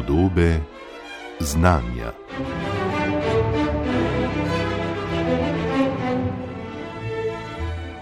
[0.00, 0.60] Podobe
[1.40, 2.12] znanja.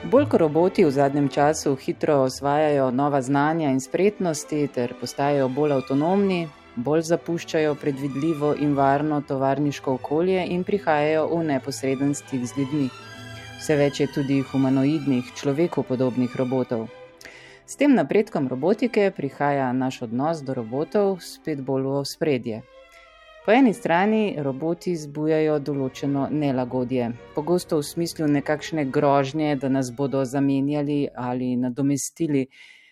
[0.05, 5.73] Bolj ko roboti v zadnjem času hitro osvajajo nova znanja in spretnosti ter postajajo bolj
[5.73, 12.89] avtonomni, bolj zapuščajo predvidljivo in varno tovarniško okolje in prihajajo v neposreden stik z ljudmi.
[13.59, 16.87] Vse več je tudi humanoidnih, človeku podobnih robotov.
[17.69, 22.61] S tem napredkom robotike prihaja naš odnos do robotov spet bolj v spredje.
[23.45, 30.25] Po eni strani roboti zbujajo določeno nelagodje, pogosto v smislu nekakšne grožnje, da nas bodo
[30.25, 32.47] zamenjali ali nadomestili.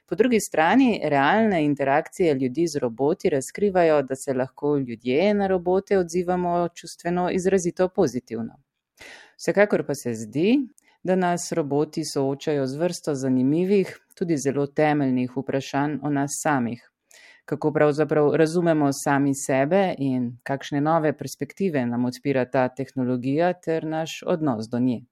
[0.05, 5.99] Po drugi strani realne interakcije ljudi z roboti razkrivajo, da se lahko ljudje na robote
[5.99, 8.61] odzivamo čustveno izrazito pozitivno.
[9.41, 10.59] Vsekakor pa se zdi,
[11.07, 16.91] da nas roboti soočajo z vrsto zanimivih, tudi zelo temeljnih vprašanj o nas samih.
[17.45, 24.23] Kako pravzaprav razumemo sami sebe in kakšne nove perspektive nam odpira ta tehnologija ter naš
[24.27, 25.05] odnos do nje.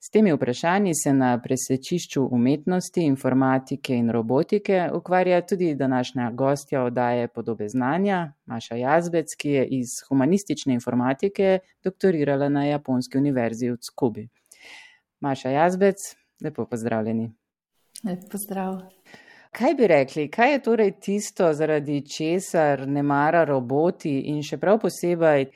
[0.00, 7.28] S temi vprašanji se na presečišču umetnosti, informatike in robotike ukvarja tudi današnja gostja oddaje
[7.28, 14.28] Podobe znanja, Maša Jazbec, ki je iz humanistične informatike doktorirala na Japonski univerzi v Tsukubi.
[15.20, 15.96] Maša Jazbec,
[16.44, 17.32] lepo pozdravljeni.
[18.04, 18.80] Lep pozdrav.
[19.52, 24.78] Kaj bi rekli, kaj je torej tisto, zaradi česar ne mara roboti in še prav
[24.82, 25.48] posebej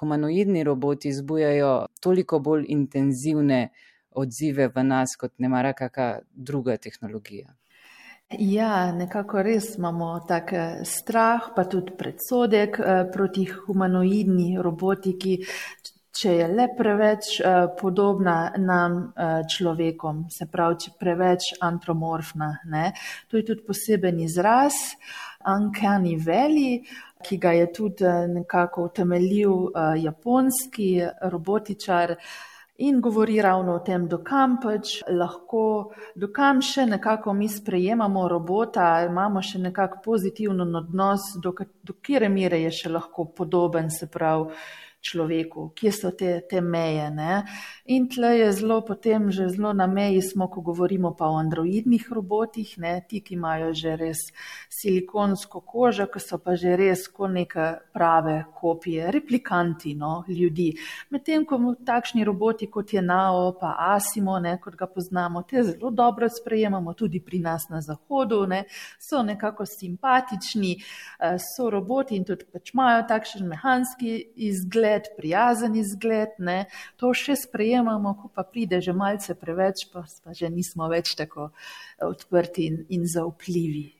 [0.00, 3.68] humanoidni roboti zbujajo toliko bolj intenzivne
[4.10, 7.54] odzive v nas, kot ne mara kakšna druga tehnologija?
[8.38, 10.52] Ja, nekako res imamo tak
[10.88, 12.78] strah, pa tudi predsodek
[13.12, 15.38] proti humanoidni robotiki,
[16.12, 22.52] če je le preveč uh, podobna nam uh, človekom, se pravi, če preveč antromorfna.
[22.72, 22.90] Ne?
[23.30, 24.76] To je tudi poseben izraz,
[25.48, 26.82] Uncanny Valley,
[27.22, 30.94] ki ga je tudi uh, nekako utemeljil uh, japonski
[31.32, 32.16] robotičar.
[32.82, 39.42] In govori ravno o tem, dokam pač lahko, dokam še nekako mi sprejemamo robota, imamo
[39.44, 41.52] še nekako pozitiven odnos, do,
[41.84, 44.56] do kere mere je še lahko podoben, se pravi,
[45.02, 47.10] človeku, kje so te, te meje.
[47.10, 47.42] Ne?
[47.90, 52.06] In tle je zelo potem že zelo na meji smo, ko govorimo pa o androidnih
[52.10, 52.94] robotih, ne?
[53.08, 54.20] ti, ki imajo že res
[54.70, 60.72] silikonsko kožo, ki so pa že res kot neke prave kopije, replikanti no, ljudi.
[61.10, 65.90] Medtem, ko takšni roboti, kot je Nao, pa Asimo, ne, kot ga poznamo, te zelo
[65.90, 68.64] dobro sprejemamo tudi pri nas na zahodu, ne?
[69.00, 70.76] so nekako simpatični,
[71.18, 76.66] eh, so roboti in tudi pač imajo takšen mehanski izgled, izgled, prijazen izgled, ne,
[76.96, 81.50] to še sprejemamo, ko pa pride že malce preveč, pa, pa že nismo več tako
[81.50, 83.92] eh, odprti in, in zaupljivi.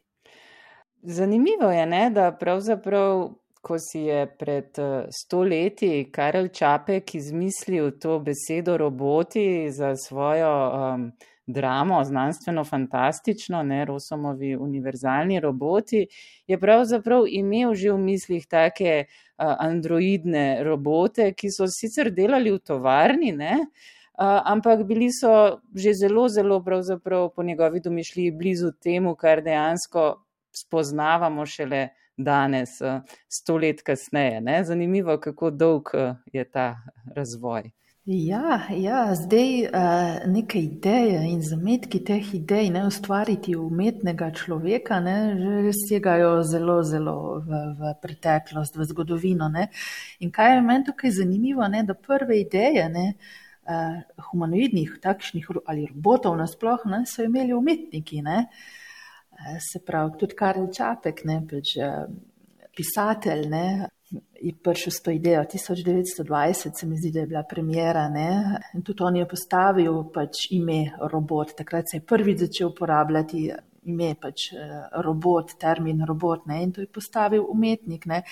[1.02, 3.32] Zanimivo je, ne, da pravzaprav,
[3.62, 11.12] ko si je pred eh, stoletji Karel Čapek izmislil to besedo roboti za svojo um,
[11.52, 16.06] dramo, znanstveno fantastično, ne Rosomovi univerzalni roboti,
[16.46, 22.58] je pravzaprav imel že v mislih take uh, androidne robote, ki so sicer delali v
[22.58, 29.14] tovarni, ne, uh, ampak bili so že zelo, zelo pravzaprav po njegovi domišljiji blizu temu,
[29.16, 32.80] kar dejansko spoznavamo šele danes,
[33.28, 34.40] sto let kasneje.
[34.40, 34.64] Ne.
[34.64, 35.88] Zanimivo, kako dolg
[36.32, 36.76] je ta
[37.16, 37.70] razvoj.
[38.04, 45.14] Ja, ja, zdaj uh, neke ideje in zametki teh idej ne ustvariti umetnega človeka, ne,
[45.38, 47.14] že segajo zelo, zelo
[47.46, 49.46] v, v preteklost, v zgodovino.
[49.48, 49.68] Ne.
[50.18, 53.06] In kaj je meni tukaj zanimivo, ne, da prve ideje ne,
[53.70, 54.02] uh,
[54.32, 58.18] humanoidnih, takšnih ali robotov nasploh, ne, so imeli umetniki.
[58.26, 58.48] Ne.
[59.30, 61.78] Uh, se pravi, tudi Karel Čapek, ne, pač,
[62.74, 63.66] pisatelj, ne,
[64.40, 68.08] je prišel s to idejo 1920, se mi zdi, da je bila premjera.
[68.08, 68.60] Ne?
[68.74, 71.54] In tudi on je postavil pač ime robot.
[71.56, 73.50] Takrat se je prvič začel uporabljati
[73.84, 74.74] ime pač eh,
[75.04, 76.46] robot, termin robot.
[76.46, 76.62] Ne?
[76.62, 78.06] In to je postavil umetnik.
[78.06, 78.22] Ne?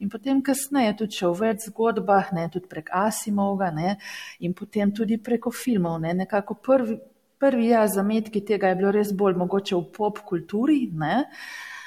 [0.00, 2.48] In potem kasneje tudi še v več zgodbah, ne?
[2.52, 3.96] tudi prek Asimovga ne?
[4.40, 6.00] in potem tudi preko filmov.
[6.04, 6.14] Ne?
[6.24, 7.00] Nekako prvi,
[7.40, 10.84] prvi ja, zametki tega je bilo res bolj mogoče v pop kulturi.
[10.92, 11.24] Ne?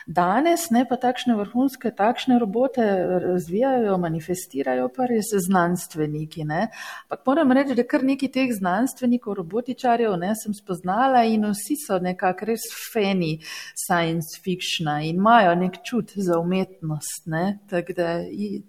[0.07, 2.83] Danes ne pa takšne vrhunske, takšne robote
[3.23, 6.44] razvijajo, manifestirajo pa res znanstveniki.
[6.47, 6.67] Ne.
[7.07, 12.00] Ampak moram reči, da kar nekaj teh znanstvenikov, robotičarjev ne, sem spoznala in vsi so
[12.03, 13.38] nekako res fani
[13.85, 17.27] science fictiona in imajo nek čut za umetnost.
[17.31, 17.59] Ne.
[17.69, 18.09] Tako da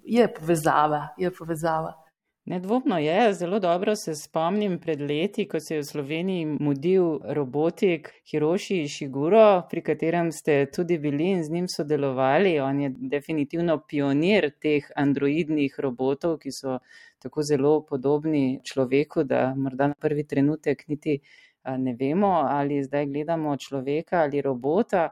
[0.04, 2.03] je povezava, je povezava.
[2.46, 8.10] Nedvomno je, zelo dobro se spomnim pred leti, ko se je v Sloveniji mudil robotik
[8.30, 12.58] Hiroshi Shiguro, pri katerem ste tudi bili in z njim sodelovali.
[12.60, 16.76] On je definitivno pionir teh androidnih robotov, ki so
[17.18, 21.18] tako zelo podobni človeku, da morda na prvi trenutek niti
[21.64, 25.08] ne vemo, ali zdaj gledamo človeka ali robota.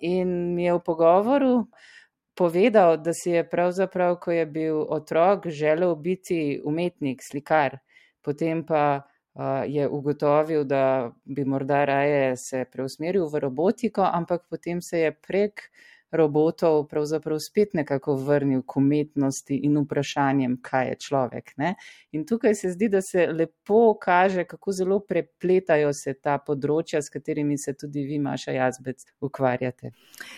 [0.00, 1.66] In je v pogovoru
[2.34, 7.78] povedal, da si je pravzaprav, ko je bil otrok, želel biti umetnik, slikar,
[8.24, 14.82] potem pa uh, je ugotovil, da bi morda raje se preusmeril v robotiko, ampak potem
[14.82, 15.70] se je prek
[16.12, 21.52] robotov pravzaprav spet nekako vrnil k umetnosti in vprašanjem, kaj je človek.
[21.56, 21.74] Ne?
[22.12, 27.12] In tukaj se zdi, da se lepo kaže, kako zelo prepletajo se ta področja, s
[27.12, 29.92] katerimi se tudi vi, Maša Jazbec, ukvarjate.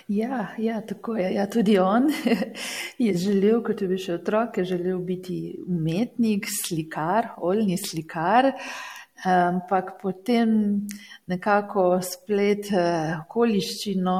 [0.09, 1.33] Ja, ja tako je.
[1.35, 2.11] Ja, tudi on
[3.07, 8.53] je želel, kot je bil še otrok, je želel biti umetnik, slikar, oljni slikar.
[9.23, 10.83] Ampak potem
[11.31, 14.17] nekako splet eh, okoliščino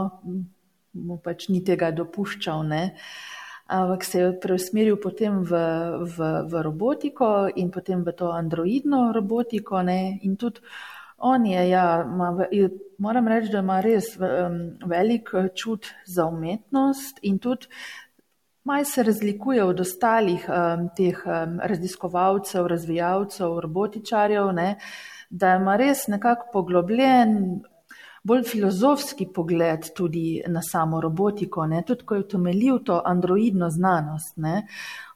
[0.93, 2.65] mu pač ni tega dopuščal.
[2.69, 2.83] Ne?
[3.73, 5.61] Ampak se je preusmeril potem v,
[6.17, 9.83] v, v robotiko in potem v to androidno robotiko.
[9.83, 10.19] Ne?
[10.23, 10.61] In tudi
[11.23, 12.33] on je, ja, ma,
[12.99, 17.71] moram reči, da ima res velik čut za umetnost in tudi
[18.65, 24.77] maj se razlikuje od ostalih um, teh um, raziskovalcev, razvijalcev, robotičarjev, ne?
[25.31, 27.63] da ima res nekako poglobljen
[28.23, 31.83] bolj filozofski pogled tudi na samo robotiko, ne?
[31.87, 34.37] tudi ko je utemeljil to androidno znanost.
[34.37, 34.67] Ne?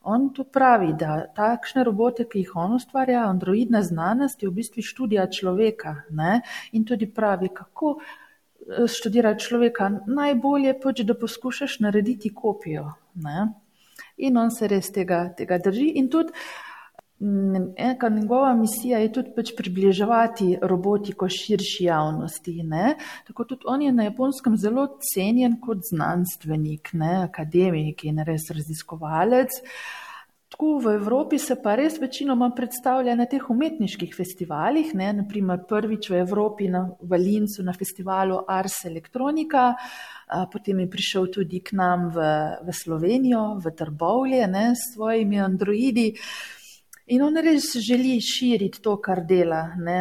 [0.02, 4.82] On tu pravi, da takšne robote, ki jih on ustvarja, androidna znanost je v bistvu
[4.82, 6.40] študija človeka ne?
[6.72, 9.90] in tudi pravi, kako eh, študirati človeka.
[10.06, 12.90] Najbolje pač, da poskušaš narediti kopijo.
[13.14, 13.52] Ne?
[14.16, 15.92] In on se res tega, tega drži.
[16.00, 16.34] In tudi
[17.76, 22.62] Eka njegova misija je tudi pač približevati robotiko širši javnosti.
[22.62, 22.96] Ne?
[23.26, 27.14] Tako tudi on je na japonskem zelo cenjen kot znanstvenik, ne?
[27.24, 29.62] akademik in res raziskovalec.
[30.52, 35.08] Tako v Evropi se pa res večinoma predstavlja na teh umetniških festivalih, ne?
[35.16, 39.72] naprimer prvič v Evropi na Valincu na festivalu Ars Electronica,
[40.52, 42.28] potem je prišel tudi k nam v,
[42.60, 44.66] v Slovenijo, v Trbovlje ne?
[44.76, 46.12] s svojimi androidi.
[47.06, 50.00] In on res želi širiti to, kar dela, ne,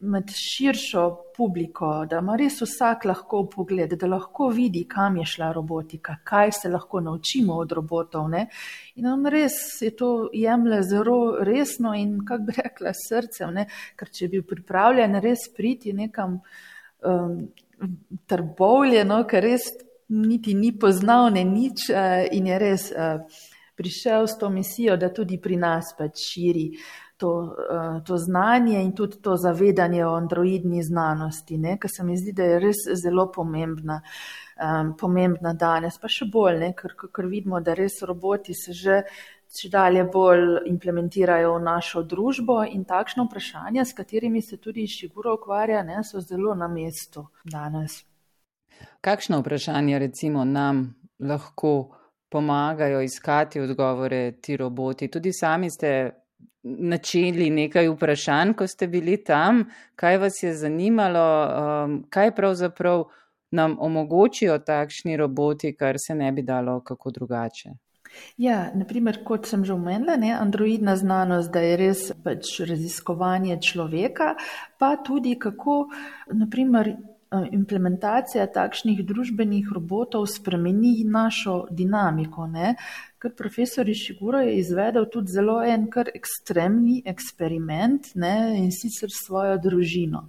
[0.00, 1.04] med širšo
[1.36, 6.52] publiko, da ima res vsak lahko pogled, da lahko vidi, kam je šla robotika, kaj
[6.58, 8.28] se lahko naučimo od robotov.
[8.32, 8.46] Ne.
[8.98, 14.10] In on res je to jemlje zelo resno in, kako bi rekla, srcem, ne, ker
[14.10, 16.40] če bi pripravljen res priti nekam
[17.06, 17.42] um,
[18.26, 19.72] trbovljeno, ker res
[20.08, 22.90] niti ni poznal ne nič uh, in je res.
[22.90, 23.44] Uh,
[23.76, 26.70] prišel s to misijo, da tudi pri nas pač širi
[27.16, 32.32] to, uh, to znanje in tudi to zavedanje o androidni znanosti, ker se mi zdi,
[32.32, 34.00] da je res zelo pomembna,
[34.98, 36.72] pomembna danes, pa še bolj, ne?
[36.76, 39.02] ker, ker vidimo, da res roboti se že.
[39.46, 45.36] Če dalje bolj implementirajo v našo družbo in takšno vprašanje, s katerimi se tudi Šiguro
[45.38, 48.00] ukvarja, ne, so zelo na mestu danes.
[49.00, 50.82] Kakšno vprašanje recimo nam
[51.22, 51.94] lahko
[52.36, 55.08] pomagajo iskati odgovore ti roboti.
[55.08, 56.10] Tudi sami ste
[56.62, 59.64] načeli nekaj vprašanj, ko ste bili tam,
[59.96, 63.06] kaj vas je zanimalo, um, kaj pravzaprav
[63.56, 67.70] nam omogočijo takšni roboti, kar se ne bi dalo kako drugače.
[68.36, 74.34] Ja, naprimer, kot sem že omenila, ne, androidna znanost, da je res pač raziskovanje človeka,
[74.78, 75.86] pa tudi kako,
[76.32, 76.96] naprimer,
[77.44, 82.46] implementacija takšnih družbenih robotov spremeni našo dinamiko.
[82.46, 82.74] Ne?
[83.22, 88.36] Ker profesor Išiguro je izvedel tudi zelo en kar ekstremni eksperiment ne?
[88.60, 90.28] in sicer svojo družino.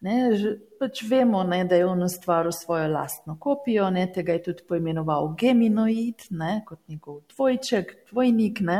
[0.00, 4.46] Ne, že, pač vemo, ne, da je on ustvaril svojo lastno kopijo, ne, tega je
[4.46, 8.78] tudi poimenoval Geminoid, ne, kot njegov dvojček, dvojnik, ne,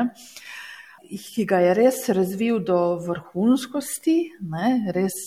[1.11, 5.19] ki ga je res razvil do vrhunskosti, ne, res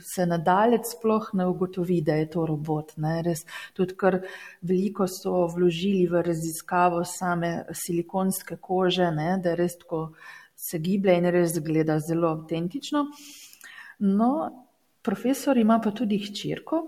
[0.00, 2.96] se nadalje sploh ne ugotovi, da je to robot.
[2.96, 3.22] Ne?
[3.22, 3.44] Res
[3.76, 4.20] tudi kar
[4.62, 9.36] veliko so vložili v raziskavo same silikonske kože, ne?
[9.42, 10.08] da res tako
[10.58, 13.06] se giblje in res zgleda zelo avtentično.
[13.98, 14.30] No,
[15.02, 16.82] profesor ima pa tudi hčerko,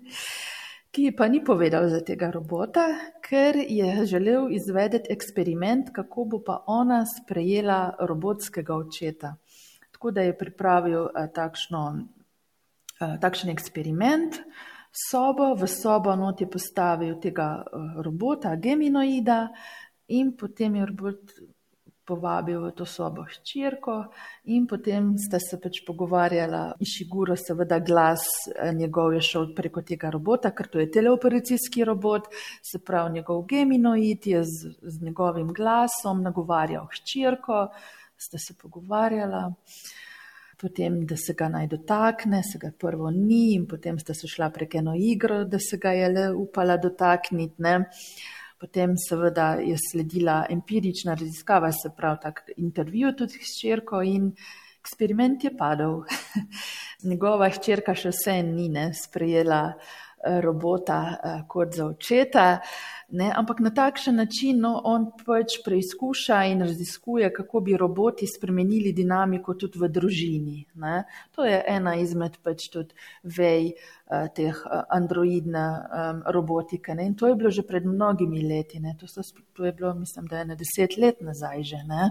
[0.96, 2.86] ki pa ni povedal za tega robota,
[3.24, 9.36] ker je želel izvedeti eksperiment, kako bo pa ona sprejela robotskega očeta.
[9.92, 12.15] Tako da je pripravil a, takšno Eh,
[12.98, 14.40] takšen eksperiment.
[14.96, 19.50] Sobo, v sobo not je postavil tega eh, robota, geminoida,
[20.08, 21.20] in potem je robot
[22.06, 24.06] povabil v to sobo hčerko
[24.54, 26.78] in potem sta se pač pogovarjala.
[26.78, 28.24] Išiguro, seveda, glas
[28.54, 32.30] eh, njegov je šel preko tega robota, ker to je teleoperacijski robot,
[32.62, 37.66] se pravi, njegov geminoid je z, z njegovim glasom nagovarjal hčerko,
[38.16, 39.50] sta se pogovarjala.
[40.56, 44.48] Potem, da se ga naj dotakne, se ga prvo ni, in potem sta se šla
[44.50, 47.60] prek eno igro, da se ga je le upala dotakniti.
[47.62, 47.74] Ne.
[48.56, 54.30] Potem seveda je sledila empirična raziskava, se pravi tak intervju tudi s črko in
[54.80, 56.00] eksperiment je padel.
[57.10, 59.60] Njegova hčerka še vse ni ne, sprejela
[60.24, 62.60] robota eh, kot za očeta.
[63.08, 68.92] Ne, ampak na takšen način no, on pač preizkuša in raziskuje, kako bi roboti spremenili
[68.92, 70.64] dinamiko tudi v družini.
[70.82, 71.04] Ne.
[71.36, 76.94] To je ena izmed pač tudi vej uh, teh uh, androidne um, robotike.
[76.94, 77.06] Ne.
[77.06, 78.82] In to je bilo že pred mnogimi leti.
[78.98, 79.22] To, so,
[79.54, 81.84] to je bilo, mislim, da je na deset let nazaj že.
[81.86, 82.10] Ne.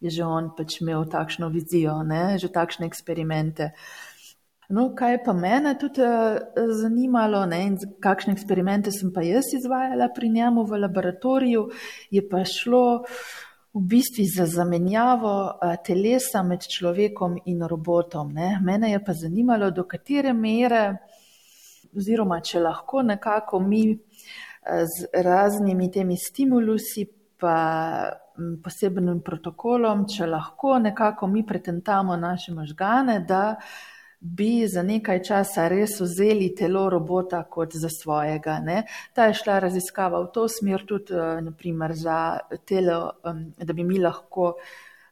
[0.00, 3.72] Je že on pač imel takšno vizijo, ne, že takšne eksperimente.
[3.72, 4.15] Uh,
[4.68, 6.38] No, kaj pa mene tudi uh,
[6.80, 11.68] zanimalo, ne, in kakšne eksperimente sem pa jaz izvajala pri njemu v laboratoriju,
[12.10, 13.04] je pa šlo
[13.76, 18.32] v bistvu za zamenjavo uh, telesa med človekom in robotom.
[18.34, 18.56] Ne.
[18.64, 20.96] Mene je pa zanimalo, do katere mere,
[21.96, 27.06] oziroma če lahko nekako mi uh, z raznimi temi stimulusi,
[27.38, 27.56] pa
[28.38, 33.60] um, posebnim protokolom, če lahko nekako mi pretentamo naše možgane, da
[34.20, 38.58] bi za nekaj časa res vzeli telo robota kot za svojega.
[38.64, 38.82] Ne.
[39.12, 43.12] Ta je šla raziskava v to smer tudi, eh, naprimer, za telo,
[43.58, 44.54] da bi mi lahko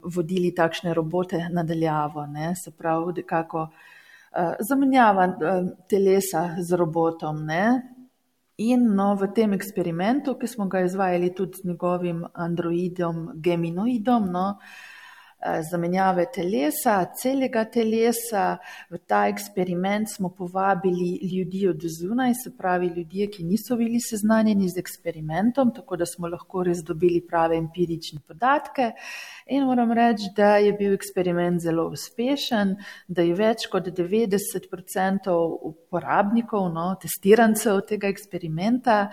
[0.05, 2.55] vodili takšne robote nadaljavo, ne.
[2.57, 5.29] se pravi, kako eh, zamenjava
[5.89, 7.45] telesa z robotom.
[7.47, 7.91] Ne.
[8.57, 14.59] In no, v tem eksperimentu, ki smo ga izvajali tudi z njegovim androidom, geminoidom, no,
[14.59, 14.94] Eh,
[15.71, 18.59] zamenjave telesa, celega telesa.
[18.91, 24.69] V ta eksperiment smo povabili ljudi od zunaj, se pravi ljudje, ki niso bili seznanjeni
[24.69, 28.93] z eksperimentom, tako da smo lahko res dobili prave empirične podatke.
[29.47, 32.77] In moram reči, da je bil eksperiment zelo uspešen,
[33.09, 35.35] da je več kot 90%
[35.71, 39.11] uporabnikov, no, testirancev tega eksperimenta.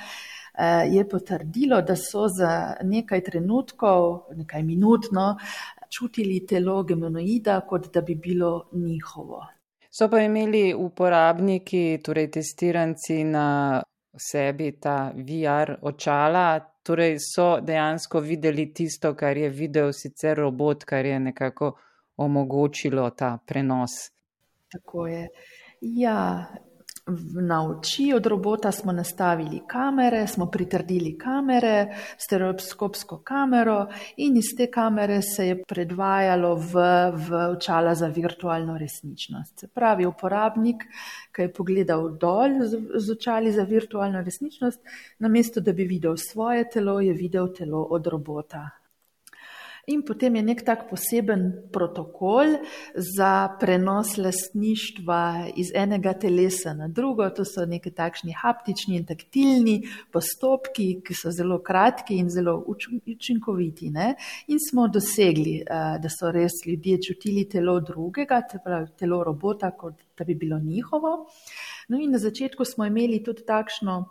[0.53, 5.38] Eh, je potrdilo, da so za nekaj trenutkov, nekaj minutno,
[5.91, 9.45] čutili telo gemenoida, kot da bi bilo njihovo.
[9.91, 13.81] So pa imeli uporabniki, torej testiranci na
[14.17, 21.05] sebi ta VR očala, torej so dejansko videli tisto, kar je videl sicer robot, kar
[21.05, 21.74] je nekako
[22.17, 23.91] omogočilo ta prenos.
[24.71, 25.27] Tako je.
[25.81, 26.48] Ja,
[27.41, 33.87] Na oči od robota smo nastavili kamere, smo pritrdili kamere, stereoskopsko kamero
[34.17, 36.73] in iz te kamere se je predvajalo v,
[37.13, 39.59] v očala za virtualno resničnost.
[39.59, 40.83] Se pravi, uporabnik,
[41.35, 44.79] ki je pogledal dol z, z očali za virtualno resničnost,
[45.19, 48.80] namesto da bi videl svoje telo, je videl telo od robota.
[49.88, 52.59] In potem je nek tak poseben protokol
[52.93, 57.25] za prenos lastništva iz enega telesa na drugo.
[57.29, 59.75] To so neki takšni haptični in taktilni
[60.13, 63.89] postopki, ki so zelo kratki in zelo učinkoviti.
[63.89, 64.13] Ne?
[64.53, 68.41] In smo dosegli, eh, da so res ljudje čutili telo drugega,
[69.00, 71.25] telo robota, kot da bi bilo njihovo.
[71.89, 74.05] No in na začetku smo imeli tudi takšno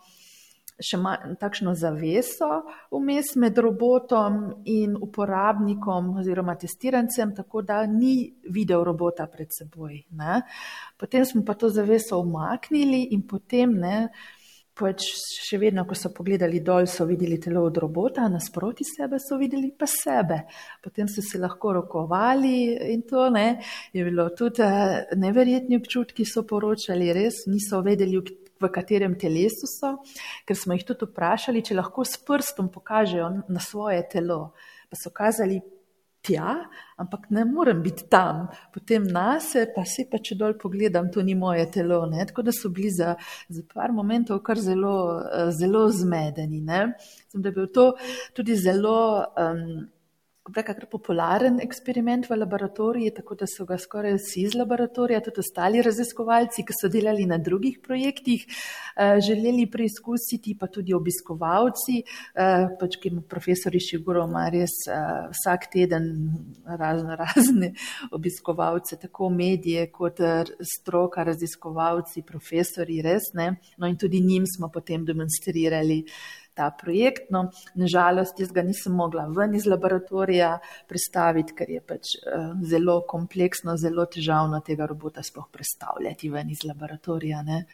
[0.81, 0.99] še
[1.41, 2.49] takšno zaveso
[2.91, 10.03] vmes med robotom in uporabnikom oziroma testirancem, tako da ni videl robota pred seboj.
[10.19, 10.43] Ne.
[10.99, 13.97] Potem smo pa to zaveso umaknili in potem ne.
[14.81, 15.05] Pač
[15.45, 19.75] še vedno, ko so pogledali dol, so videli telo od robota, nasproti sebe so videli
[19.77, 20.39] pa sebe.
[20.81, 23.59] Potem so se lahko rokovali in to ne.
[23.93, 28.23] Je bilo tudi eh, neverjetni občutki, so poročali, res niso vedeli,
[28.61, 29.97] v katerem telesu so,
[30.47, 34.53] ker smo jih tudi vprašali, če lahko s prstom pokažejo na svoje telo.
[34.91, 35.61] Pa so kazali
[36.21, 36.57] tja,
[37.01, 41.35] ampak ne morem biti tam, potem nase, pa si pa če dol pogledam, to ni
[41.35, 42.03] moje telo.
[42.11, 42.27] Ne?
[42.29, 43.15] Tako da so bili za,
[43.49, 45.23] za par momentov kar zelo,
[45.57, 46.61] zelo zmedeni.
[46.61, 47.87] Zdaj, da je bil to
[48.37, 49.25] tudi zelo.
[49.39, 49.89] Um,
[50.51, 55.83] Kar popularen eksperiment v laboratoriju, tako da so ga skoraj vsi iz laboratorija, tudi ostali
[55.83, 62.03] raziskovalci, ki so delali na drugih projektih, eh, želeli preizkusiti, pa tudi obiskovalci,
[62.35, 66.11] eh, pač ki mu profesori Šiguro ima res eh, vsak teden
[66.67, 67.73] razne, razne
[68.19, 70.19] obiskovalce, tako medije kot
[70.75, 73.55] stroka, raziskovalci, profesori, res ne.
[73.79, 76.05] No in tudi njim smo potem demonstrirali
[76.55, 77.31] ta projekt.
[77.31, 80.57] No, nažalost, jaz ga nisem mogla ven iz laboratorija
[80.89, 86.65] predstaviti, ker je pač uh, zelo kompleksno, zelo težavno tega robota sploh predstavljati ven iz
[86.67, 87.43] laboratorija.
[87.47, 87.65] Ne.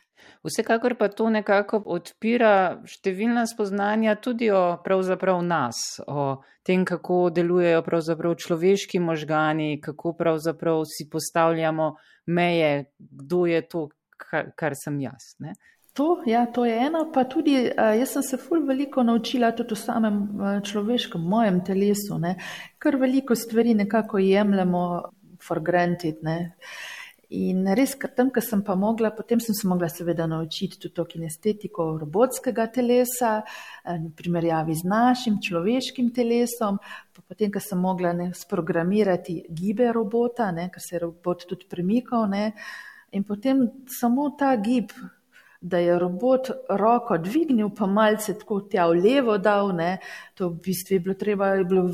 [0.46, 7.82] Vsekakor pa to nekako odpira številna spoznanja tudi o pravzaprav nas, o tem, kako delujejo
[7.86, 11.92] pravzaprav človeški možgani, kako pravzaprav si postavljamo
[12.26, 15.34] meje, kdo je to, kar, kar sem jaz.
[15.42, 15.54] Ne?
[15.96, 19.78] To, ja, to je eno, pa tudi jaz sem se ful veliko naučila tudi o
[19.80, 20.18] samem
[20.64, 22.34] človeškem, mojem telesu, ne?
[22.78, 24.82] kar veliko stvari nekako jemljemo
[25.40, 26.20] for granted.
[26.22, 26.56] Ne?
[27.34, 30.94] In res, ker tam, ker sem pa mogla, potem sem se mogla seveda naučiti tudi
[30.94, 36.78] to kinestetiko robotskega telesa, eh, v primerjavi z našim človeškim telesom,
[37.12, 41.66] pa potem, ker sem mogla ne, sprogramirati gibe robota, ne, ker se je robot tudi
[41.66, 42.28] premikal.
[42.30, 42.52] Ne,
[43.10, 44.92] in potem samo ta gib,
[45.60, 49.96] da je robot roko dvignil, pa malce tako tja v levo dal, ne,
[50.34, 51.88] to v bistvu je bilo treba, je bilo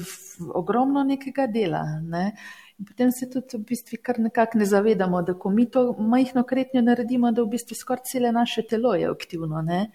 [0.54, 1.83] ogromno nekega dela.
[2.02, 2.33] Ne.
[2.78, 6.42] In potem se tudi v bistvu kar nekako ne zavedamo, da ko mi to majhno
[6.42, 9.62] kretnjo naredimo, da v bistvu skoraj cele naše telo je aktivno.
[9.62, 9.90] Ne?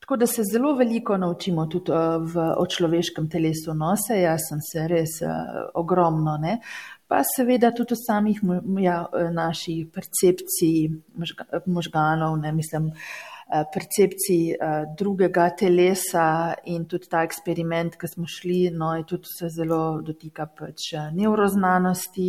[0.00, 4.62] Tako da se zelo veliko naučimo tudi eh, v, o človeškem telesu nose, jaz sem
[4.64, 6.56] se res uh, ogromno, ne?
[7.10, 8.38] Pa seveda tudi o samih
[8.84, 9.00] ja,
[9.34, 10.88] naših percepcij
[11.18, 12.92] možga, možganov, ne mislim.
[13.52, 19.26] Eh, percepciji eh, drugega telesa in tudi ta eksperiment, ki smo šli, no, je tudi
[19.26, 22.28] se zelo dotika pač eh, neuroznanosti,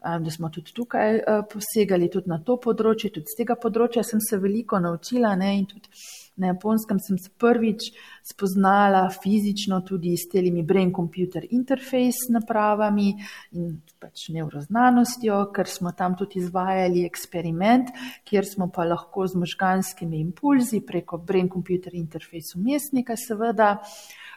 [0.00, 1.18] da smo tudi tukaj
[1.50, 5.64] posegali tudi na to področje, tudi z tega področja sem se veliko naučila ne, in
[5.66, 5.90] tudi
[6.36, 7.86] Na japonskem sem se prvič
[8.24, 13.14] spoznala fizično tudi s temi brain-computer interface napravami
[13.56, 17.88] in pač neuroznanostjo, ker smo tam tudi izvajali eksperiment,
[18.28, 23.78] kjer smo pa lahko z možganskimi impulzi preko brain-computer interface umestnika seveda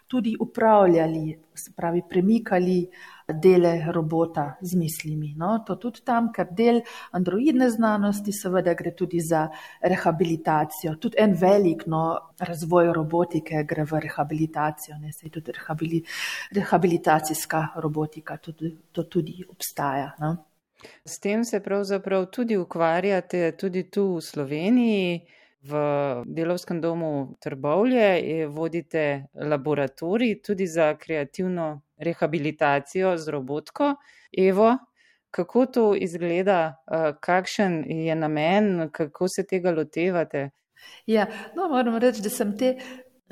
[0.07, 2.79] tudi upravljali, se pravi premikali
[3.33, 5.33] dele robota z mislimi.
[5.37, 9.47] No, to tudi tam, ker del androidne znanosti seveda gre tudi za
[9.81, 10.95] rehabilitacijo.
[10.95, 12.03] Tudi en velik no,
[12.39, 16.03] razvoj robotike gre v rehabilitacijo, ne se tudi rehabili,
[16.55, 20.13] rehabilitacijska robotika, tudi, to tudi obstaja.
[20.19, 20.35] No.
[21.05, 25.38] S tem se pravzaprav tudi ukvarjate tudi tu v Sloveniji.
[25.61, 25.75] V
[26.25, 33.95] delovskem domu Trbovlje vodite laboratorij tudi za kreativno rehabilitacijo z robotko.
[34.37, 34.77] Evo,
[35.31, 40.49] kako to izgleda, eh, kakšen je namen, kako se tega lotevate?
[41.05, 42.77] Ja, no, moram reči, da sem te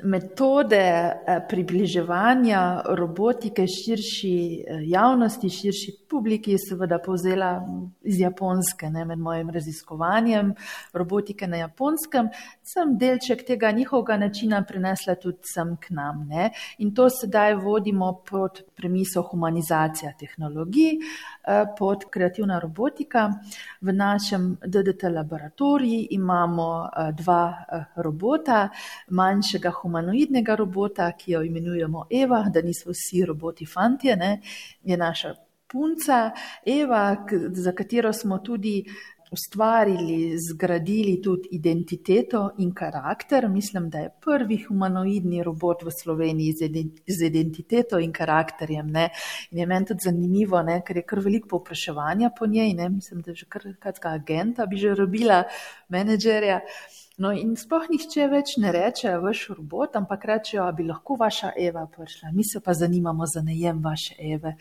[0.02, 7.66] metode eh, približevanja robotike širši eh, javnosti, širši publiki, seveda povzela
[8.02, 10.54] iz Japonske, ne, med mojim raziskovanjem
[10.92, 12.28] robotike na Japonskem,
[12.62, 16.26] sem delček tega njihovega načina prinesla tudi sem k nam.
[16.28, 16.50] Ne.
[16.78, 23.32] In to sedaj vodimo pod premiso humanizacija tehnologij, eh, pod kreativna robotika.
[23.80, 27.64] V našem DDT laboratoriju imamo dva
[27.96, 28.68] robota,
[29.08, 34.32] manjšega humanoidnega robota, ki jo imenujemo Eva, da niso vsi roboti fantje, ne,
[34.84, 35.34] je naša
[35.68, 36.30] punca
[36.66, 37.16] Eva,
[37.52, 38.84] za katero smo tudi
[39.30, 43.48] ustvarili, zgradili tudi identiteto in karakter.
[43.48, 46.52] Mislim, da je prvi humanoidni robot v Sloveniji
[47.06, 48.86] z identiteto in karakterjem.
[48.86, 49.10] Ne.
[49.50, 52.74] In je meni tudi zanimivo, ne, ker je kar veliko povpraševanja po njej.
[52.74, 52.88] Ne.
[52.88, 55.44] Mislim, da je že kar kakšna agenta bi že robila
[55.88, 56.60] menedžerja.
[57.18, 61.50] No, in sploh nihče več ne reče, vaš robot, ampak rečejo, da bi lahko vaša
[61.58, 62.30] Eva prišla.
[62.30, 64.54] Mi se pa zanimamo za najem vaše Eve.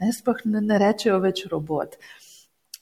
[0.00, 1.94] Ne, sploh ne, ne rečejo več robot.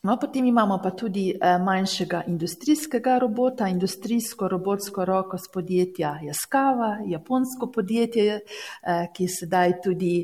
[0.03, 6.89] No, potem imamo pa tudi eh, manjšega industrijskega robota, industrijsko robotsko roko z podjetja Jaskava,
[7.05, 10.15] japonsko podjetje, eh, ki sedaj tudi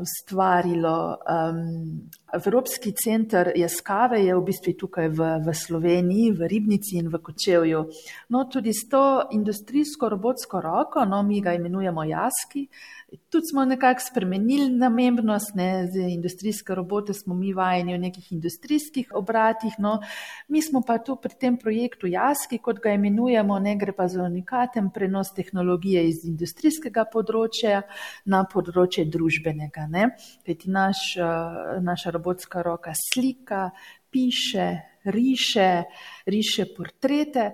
[0.00, 1.16] ustvarilo.
[1.26, 7.20] Um, Evropski center Jaskave je v bistvu tukaj v, v Sloveniji, v Ribnici in v
[7.22, 7.84] Kočevju.
[8.34, 12.66] No, tudi s to industrijsko robotsko roko, no, mi ga imenujemo Jaski,
[13.30, 19.14] tudi smo nekako spremenili namembnost, ne, z industrijske robote smo mi vajeni v nekih industrijskih
[19.14, 20.00] obratih, no,
[20.48, 24.22] mi smo pa tu pri tem projektu Jaski, kot ga imenujemo, ne gre pa za
[24.22, 27.84] unikaten prenos tehnologije iz industrijskega področja
[28.24, 29.86] na področje družbene enega.
[29.86, 30.16] Ne?
[30.46, 33.70] Kajti naš, eh, naša robotska roka slika,
[34.10, 35.82] piše, riše,
[36.26, 37.52] riše portrete,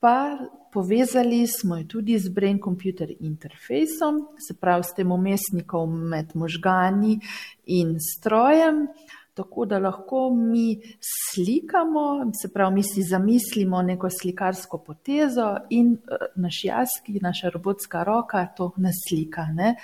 [0.00, 0.38] pa
[0.72, 7.20] povezali smo jo tudi z brain computer interfejsom, se pravi s tem umestnikom med možgani
[7.66, 8.88] in strojem.
[9.34, 16.26] Tako da lahko mi slikamo, se pravi, mi si zamislimo neko slikarsko potezo in eh,
[16.36, 19.46] naš jaski, naša robotska roka to naslika.
[19.54, 19.76] Ne?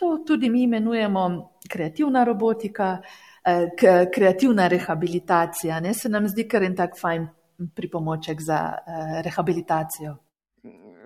[0.00, 3.02] To tudi mi imenujemo kreativna robotika,
[3.44, 3.68] eh,
[4.14, 5.80] kreativna rehabilitacija.
[5.80, 5.94] Ne?
[5.94, 7.28] Se nam zdi kar en tak fajn
[7.74, 10.16] pripomoček za eh, rehabilitacijo.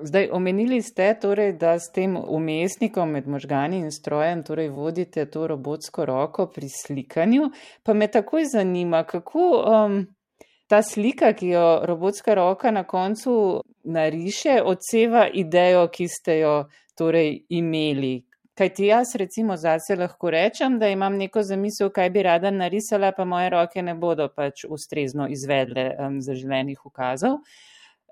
[0.02, 5.46] Zdaj, omenili ste, torej, da s tem umestnikom med možgani in strojem torej, vodite to
[5.46, 7.50] robotsko roko pri slikanju.
[7.82, 10.06] Pa me takoj zanima, kako um,
[10.66, 16.54] ta slika, ki jo robotska roka na koncu nariše, odseva idejo, ki ste jo
[16.98, 18.24] torej, imeli.
[18.54, 23.10] Kaj ti jaz, recimo, zase lahko rečem, da imam neko zamisel, kaj bi rada narisala,
[23.12, 27.40] pa moje roke ne bodo pač ustrezno izvedle um, zaželenih ukazov.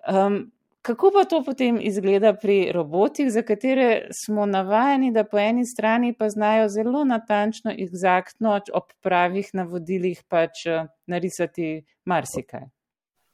[0.08, 0.50] Um,
[0.82, 6.10] Kako pa to potem izgleda pri robotih, za katere smo navajeni, da po eni strani
[6.18, 12.66] pa znajo zelo natančno, egzaktno, ob pravih navodilih pač eh, narisati marsikaj?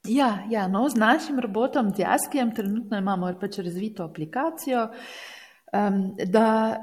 [0.07, 4.87] Ja, ja no, z našim robotom, z Jaskijem, trenutno imamo pač razvito aplikacijo,
[5.73, 6.79] um, da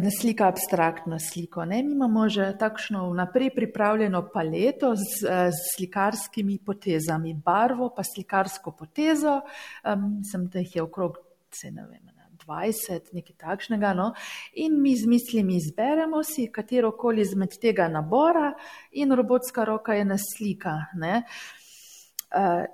[0.00, 1.64] ne slika abstraktno sliko.
[1.64, 1.82] Ne?
[1.82, 9.40] Mi imamo že takšno vnaprej pripravljeno paleto z, z slikarskimi potezami, barvo pa slikarsko potezo,
[9.84, 11.18] um, sem da jih je okrog,
[11.54, 12.04] se ne vem.
[12.48, 13.90] 20, nekaj takšnega.
[13.92, 14.12] No?
[14.56, 18.54] In mi z mislimi izberemo si katero koli izmed tega nabora,
[18.92, 20.78] in robotska roka je naslika.
[20.96, 21.22] Uh, Eh,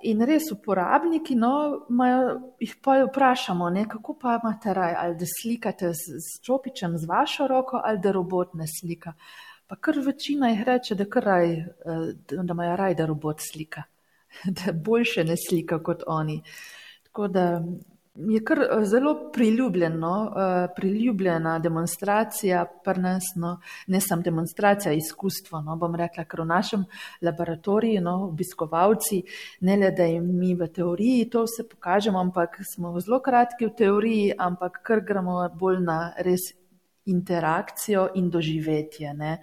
[0.01, 5.25] in res uporabniki, no, majo, jih pa vprašamo, ne, kako pa imate raj, ali da
[5.31, 9.13] slikate z, z čopičem, z vašo roko, ali da robot ne slika.
[9.67, 11.67] Pa kar večina jih reče, da, raj, eh,
[12.27, 13.83] da imajo raj, da robot slika,
[14.59, 16.41] da boljše ne slika kot oni.
[17.03, 17.63] Tako da
[18.15, 25.61] je kar eh, zelo priljubljeno, uh, priljubljena demonstracija, prnesno, ne samo demonstracija, izkustvo.
[25.61, 26.85] No, bom rekla, ker v našem
[27.21, 29.21] laboratoriju, no, obiskovalci,
[29.61, 33.75] ne le da jim mi v teoriji to vse pokažemo, ampak smo zelo kratki v
[33.77, 36.53] teoriji, ampak kar gremo bolj na res
[37.05, 39.13] interakcijo in doživetje.
[39.13, 39.37] Ne.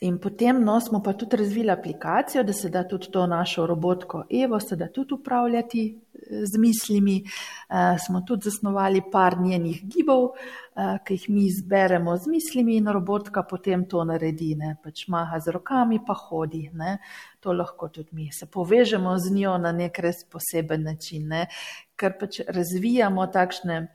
[0.00, 4.24] In potem no, smo pa tudi razvili aplikacijo, da se da tudi to našo robotko
[4.30, 7.16] Evo, se da tudi upravljati eh, z mislimi.
[7.16, 10.28] E, smo tudi zasnovali par njenih gibov,
[10.76, 15.40] e, ki jih mi izberemo z mislimi in robotka potem to naredi, ne, pač maha
[15.40, 16.70] z rokami, pa hodi.
[16.74, 16.98] Ne.
[17.40, 21.46] To lahko tudi mi se povežemo z njo na nek res poseben način, ne,
[21.96, 23.86] ker pač razvijamo takšne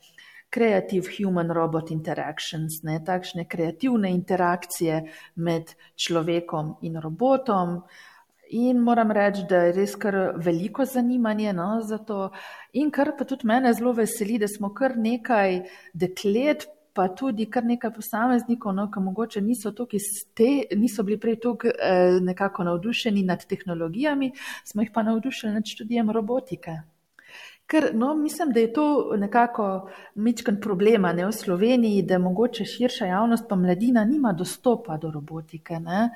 [0.51, 5.01] creative human-robot interactions, ne, takšne kreativne interakcije
[5.35, 7.81] med človekom in robotom.
[8.51, 12.29] In moram reči, da je res kar veliko zanimanje no, za to.
[12.73, 15.61] In kar pa tudi mene zelo veseli, da smo kar nekaj
[15.93, 19.71] deklet, pa tudi kar nekaj posameznikov, no, ki mogoče niso,
[20.35, 24.33] te, niso bili prej tako eh, nekako navdušeni nad tehnologijami,
[24.67, 26.81] smo jih pa navdušeni nad študijem robotike.
[27.71, 33.05] Ker no, mislim, da je to nekako mečken problema ne, v Sloveniji, da mogoče širša
[33.05, 35.79] javnost pa mladina nima dostopa do robotike.
[35.79, 36.09] Ne.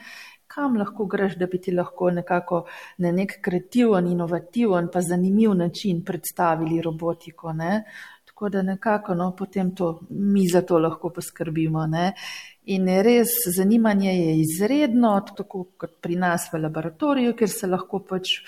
[0.52, 2.66] Kam lahko greš, da bi ti lahko nekako
[2.98, 7.54] na nek kreativen, inovativen, pa zanimiv način predstavili robotiko.
[7.54, 7.86] Ne.
[8.26, 11.88] Tako da nekako no, potem to, mi za to lahko poskrbimo.
[11.88, 12.12] Ne.
[12.66, 18.42] In res zanimanje je izredno, tako kot pri nas v laboratoriju, ker se lahko pač,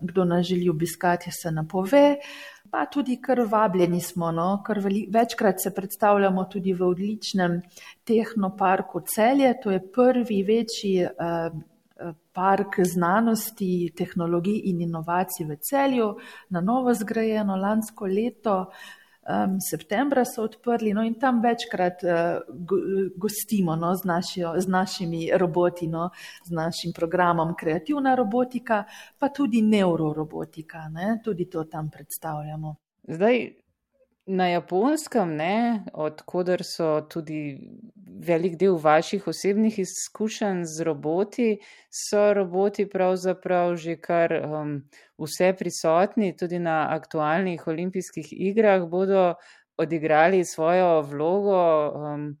[0.00, 2.04] kdo nas želi obiskati, se napove.
[2.16, 4.62] Uh, pa tudi kar vabljeni smo, no?
[4.82, 7.60] veli, večkrat se predstavljamo tudi v odličnem
[8.04, 11.60] tehnoparku Celje, to je prvi večji uh,
[12.32, 16.08] park znanosti, tehnologij in inovacij v Celju,
[16.50, 18.56] na novo zgrajeno lansko leto.
[19.24, 22.10] Um, septembra so odprli, no in tam večkrat uh,
[23.16, 26.10] gostimo no, z, našjo, z našimi roboti, no,
[26.44, 28.84] z našim programom Kreativna robotika,
[29.18, 32.74] pa tudi neurorobotika, ne, tudi to tam predstavljamo.
[33.08, 33.63] Zdaj,
[34.26, 37.58] na japonskem, ne, odkudar so tudi
[38.24, 41.48] velik del vaših osebnih izkušenj z roboti,
[41.90, 44.78] so roboti pravzaprav že kar um,
[45.20, 49.34] vse prisotni, tudi na aktualnih olimpijskih igrah bodo
[49.76, 51.60] odigrali svojo vlogo.
[51.92, 52.32] Um,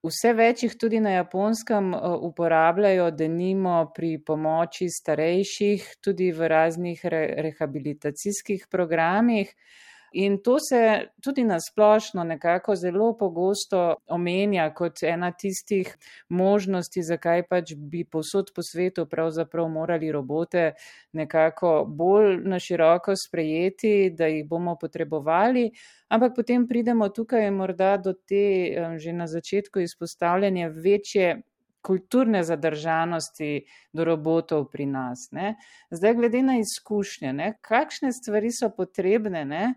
[0.00, 6.48] Vse več jih tudi na japonskem uh, uporabljajo, da nimo pri pomoči starejših, tudi v
[6.48, 9.52] raznih re rehabilitacijskih programih.
[10.12, 15.96] In to se tudi nasplošno nekako zelo pogosto omenja kot ena tistih
[16.28, 20.72] možnosti, zakaj pač bi posod po svetu pravzaprav morali robote
[21.12, 25.70] nekako bolj na široko sprejeti, da jih bomo potrebovali.
[26.08, 31.42] Ampak potem pridemo tukaj morda do te že na začetku izpostavljanja večje
[31.82, 35.28] kulturne zadržanosti do robotov pri nas.
[35.32, 35.54] Ne.
[35.90, 39.74] Zdaj, glede na izkušnje, ne, kakšne stvari so potrebne, ne,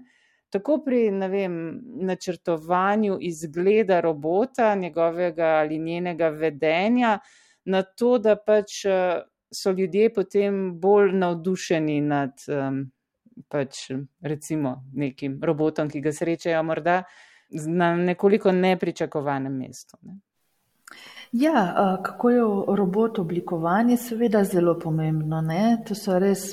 [0.53, 1.57] tako pri vem,
[2.05, 7.17] načrtovanju izgleda robota, njegovega ali njenega vedenja,
[7.65, 8.83] na to, da pač
[9.53, 12.83] so ljudje potem bolj navdušeni nad um,
[13.49, 13.87] pač,
[14.21, 17.03] recimo nekim robotom, ki ga srečajo morda
[17.49, 19.97] na nekoliko nepričakovanem mestu.
[20.01, 20.19] Ne.
[21.33, 22.41] Ja, kako je
[22.77, 25.39] robot oblikovan, je seveda zelo pomembno.
[25.41, 25.79] Ne?
[25.87, 26.43] To so res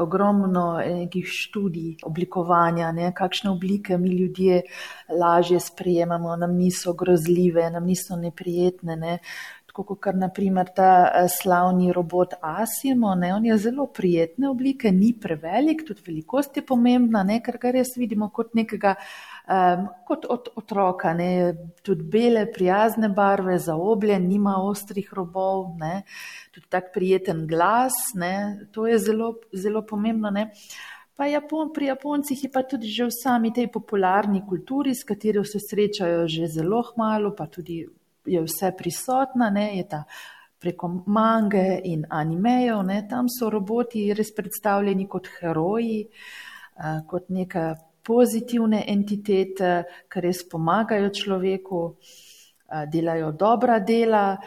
[0.00, 3.10] ogromno nekih študij oblikovanja, ne?
[3.12, 4.62] kakšne oblike mi ljudje
[5.20, 8.96] lažje sprejemamo, nam niso grozljive, nam niso neprijetne.
[8.96, 9.18] Ne?
[9.66, 13.34] Tako kot naprimer ta slavni robot Asimo, ne?
[13.34, 17.42] on je zelo prijetne oblike, ni prevelik, tudi velikost je pomembna, ne?
[17.44, 18.94] ker ga res vidimo kot nekega
[19.48, 26.02] um, kot od otroka, ne, tudi bele, prijazne barve, zaobljen, nima ostrih robov, ne,
[26.54, 30.30] tudi tak prijeten glas, ne, to je zelo, zelo pomembno.
[30.30, 30.50] Ne.
[31.14, 35.44] Pa Japon, pri Japoncih je pa tudi že v sami tej popularni kulturi, s katero
[35.44, 37.86] se srečajo že zelo malo, pa tudi
[38.26, 40.04] je vse prisotna, ne, je ta
[40.58, 46.08] preko mange in animejev, ne, tam so roboti res predstavljeni kot heroji,
[47.06, 49.72] kot neka pozitivne entitete,
[50.10, 51.82] ki res pomagajo človeku,
[52.92, 54.38] delajo dobra dela.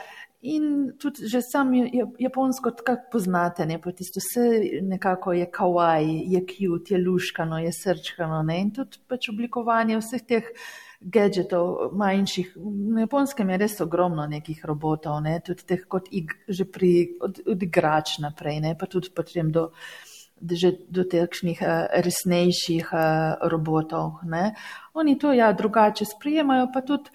[0.48, 1.74] In tudi že sam
[2.20, 7.72] japonsko, kako poznate, ne, pa tisto vse nekako je kawaii, je cute, je luškano, je
[7.74, 10.52] srčkano, ne, in tudi pač oblikovanje vseh teh
[11.02, 12.54] gadgetov manjših.
[12.93, 17.41] Na japonskem je res ogromno nekih robotov, ne, tudi teh kot ig, že pri, od,
[17.41, 19.72] od igrač naprej, ne, pa tudi potrem do
[20.41, 23.00] že do takšnih eh, resnejših eh,
[23.50, 24.23] robotov.
[24.23, 24.54] Ne.
[24.93, 27.10] Oni to ja drugače sprijemajo, pa tudi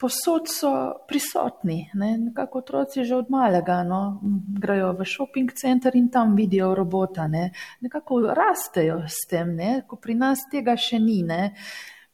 [0.00, 1.90] posod so prisotni.
[1.94, 2.18] Ne.
[2.18, 4.20] Nekako otroci že od malega no,
[4.60, 7.28] grejo v shopping center in tam vidijo robota.
[7.28, 7.52] Ne.
[7.80, 9.82] Nekako rastejo s tem, ne.
[9.86, 11.22] ko pri nas tega še ni.
[11.22, 11.54] Ne.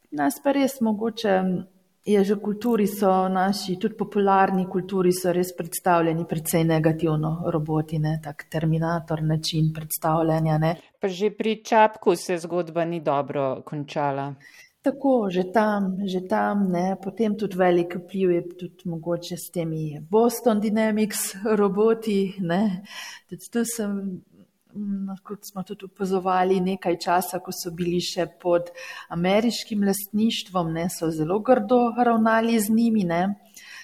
[0.09, 1.35] Pri nas pa res mogoče
[2.09, 8.19] je že kulturi so naši, tudi popularni kulturi so res predstavljeni precej negativno roboti, ne,
[8.25, 10.59] tak terminator način predstavljanja.
[10.59, 10.77] Ne.
[11.01, 14.35] Pa že pri Čapku se zgodba ni dobro končala.
[14.83, 19.99] Tako, že tam, že tam, ne, potem tudi velik vpliv je tudi mogoče s temi
[20.11, 22.85] Boston Dynamics roboti, ne,
[23.29, 24.23] tudi tu sem
[25.23, 28.71] kot smo tudi upozorili, nekaj časa, ko so bili še pod
[29.15, 33.05] ameriškim lastništvom, ne, so zelo grdo ravnali z njimi.
[33.09, 33.23] Ne.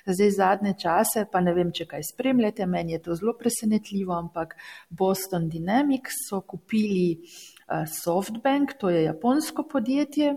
[0.07, 4.53] Zdaj, zadnje čase, pa ne vem, če kaj spremljate, meni je to zelo presenetljivo, ampak
[4.91, 10.35] Boston Dynamics so kupili uh, Softbank, to je japonsko podjetje.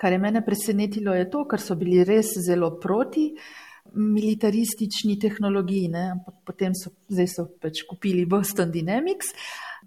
[0.00, 3.44] Kar je mene presenetilo, je to, ker so bili res zelo proti uh,
[3.92, 6.08] militaristični tehnologiji, ne?
[6.16, 9.34] ampak potem so, zdaj so pač kupili Boston Dynamics.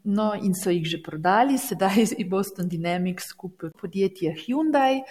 [0.08, 5.02] No, in so jih že prodali, sedaj je Boston Dynamics kupil podjetje Hyundai.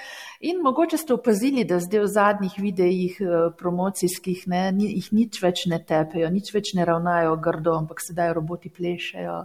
[0.41, 5.67] In mogoče ste opazili, da zdaj v zadnjih videih eh, promocijskih ne, jih nič več
[5.69, 9.43] ne tepejo, nič več ne ravnajo grdo, ampak sedaj roboti plešejo.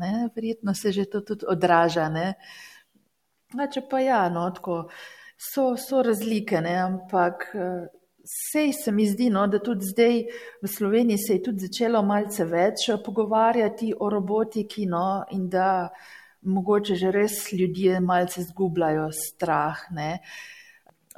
[0.00, 2.08] Ne, verjetno se že to tudi odraža.
[3.50, 4.86] Če pa ja, no, tako
[5.36, 7.88] so, so razlike, ne, ampak eh,
[8.30, 10.20] Sej se mi zdi, no, da tudi zdaj
[10.62, 15.88] v Sloveniji se je tudi začelo malce več pogovarjati o robotiki no, in da
[16.46, 19.82] mogoče že res ljudje malce zgubljajo strah.
[19.98, 20.20] Ne.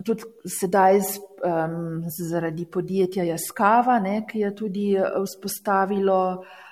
[0.02, 1.02] Tudi sedaj
[1.44, 6.71] um, zaradi podjetja Jaskava, ne, ki je tudi vzpostavilo uh, Eh,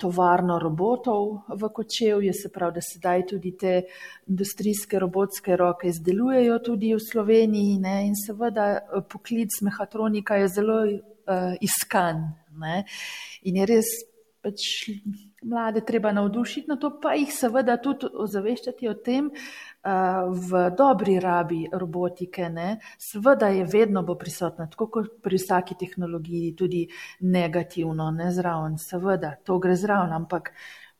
[0.00, 3.82] tovarno robotov v Kočevju, se pravi, da sedaj tudi te
[4.26, 7.96] industrijske robotske roke izdelujejo tudi v Sloveniji ne?
[8.06, 12.22] in seveda eh, poklic mehatronika je zelo uh, iskan
[12.58, 12.84] ne?
[13.42, 13.90] in je res
[14.42, 14.62] pač
[15.42, 19.30] mlade treba navdušiti na to, pa jih seveda tudi ozaveščati o tem,
[20.30, 22.48] v dobri rabi robotike.
[22.48, 22.78] Ne?
[22.98, 26.86] Seveda je vedno bo prisotna, tako kot pri vsaki tehnologiji, tudi
[27.20, 30.52] negativno, ne zraven, seveda, to gre zraven, ampak.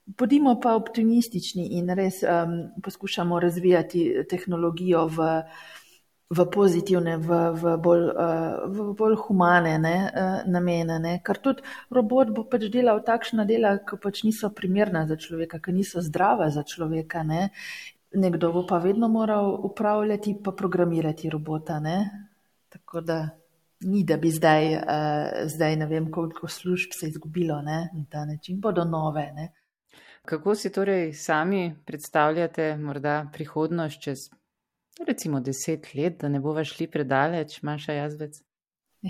[0.09, 5.27] Bodimo pa optimistični in res um, poskušamo razvijati tehnologijo v,
[6.31, 10.97] v pozitivne, v, v, bolj, uh, v bolj humane ne, uh, namene.
[11.05, 11.13] Ne.
[11.25, 15.77] Ker tudi robot bo pač delal takšna dela, ki pač niso primerna za človeka, ki
[15.77, 17.27] niso zdrava za človeka.
[17.29, 17.51] Ne.
[18.15, 21.81] Nekdo bo pa vedno moral upravljati in programirati robota.
[21.81, 22.11] Ne.
[22.69, 23.29] Tako da
[23.81, 24.83] ni, da bi zdaj, uh,
[25.45, 29.33] zdaj ne vem, koliko služb se je izgubilo ne, na ta način, bodo nove.
[29.35, 29.53] Ne.
[30.25, 34.19] Kako si torej sami predstavljate morda prihodnost čez
[35.07, 38.43] recimo deset let, da ne bova šli predaleč, manjša jazbec?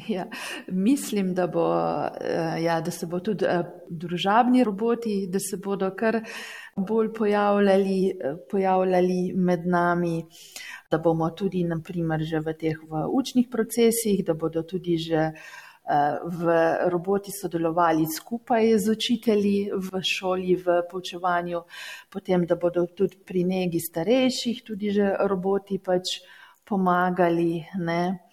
[0.09, 0.27] Ja,
[0.69, 1.75] mislim, da, bo,
[2.21, 6.21] eh, ja, da se bo tudi eh, družabni roboti, da se bodo kar
[6.79, 10.25] bolj pojavljali, eh, pojavljali med nami,
[10.91, 15.33] da bomo tudi naprimer, že v teh v učnih procesih, da bodo tudi že
[16.23, 16.45] v
[16.93, 21.63] roboti sodelovali skupaj z učitelji v šoli, v poučevanju,
[22.13, 26.21] potem, da bodo tudi pri negi starejših tudi že roboti pač
[26.69, 27.65] pomagali.
[27.81, 28.28] Ne?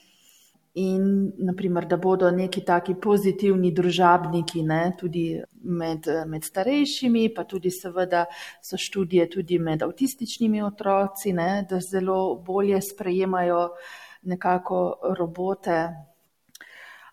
[0.76, 5.30] In naprimer, da bodo neki taki pozitivni družabniki ne, tudi
[5.64, 8.26] med, med starejšimi, pa tudi seveda
[8.64, 13.70] so študije tudi med avtističnimi otroci, ne, da zelo bolje sprejemajo
[14.28, 14.82] nekako
[15.18, 15.80] robote.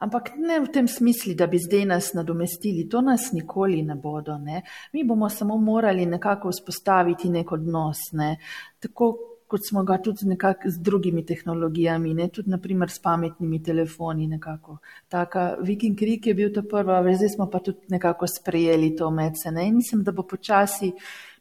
[0.02, 4.34] Ampak ne v tem smislu, da bi zdaj nas nadomestili, to nas nikoli ne bodo.
[4.42, 4.64] Ne.
[4.92, 8.36] Mi bomo samo morali nekako vzpostaviti nek odnos, ne.
[8.82, 14.26] tako kot smo ga tudi nekako z drugimi tehnologijami, ne, tudi naprimer s pametnimi telefoni.
[14.26, 14.78] Nekako.
[15.12, 19.52] Taka Viking Creek je bil to prva, zdaj smo pa tudi nekako sprejeli to medse.
[19.52, 19.68] Ne.
[19.68, 20.92] In mislim, da bo počasi,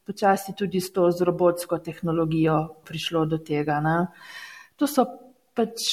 [0.06, 3.80] počasi tudi s to z robotsko tehnologijo prišlo do tega.
[3.80, 3.98] Ne.
[4.76, 5.08] To so
[5.56, 5.88] pač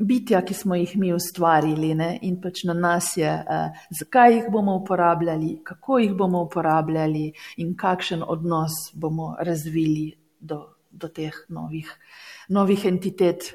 [0.00, 4.52] bitja, ki smo jih mi ustvarili ne, in pač na nas je, eh, zakaj jih
[4.52, 7.32] bomo uporabljali, kako jih bomo uporabljali
[7.64, 11.88] in kakšen odnos bomo razvili do do teh novih,
[12.48, 13.54] novih entitet.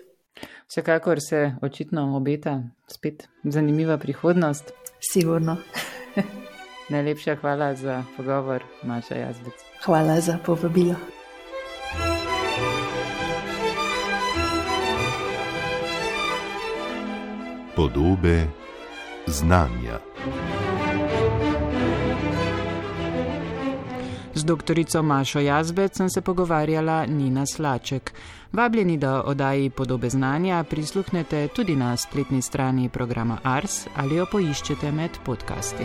[0.67, 4.71] Vsekakor se očitno obeta spet zanimiva prihodnost.
[5.11, 5.57] Sigurno.
[6.89, 9.53] Najlepša hvala za pogovor, Maša Jazbec.
[9.85, 10.95] Hvala za povabilo.
[17.75, 18.47] Podobe
[19.27, 19.99] znanja.
[24.47, 28.13] Doktorico Mašo Jazbec sem se pogovarjala Nina Slaček.
[28.53, 34.91] Vabljeni, da oddaji podobe znanja prisluhnete tudi na spletni strani programa Ars ali jo poiščete
[34.91, 35.83] med podcasti.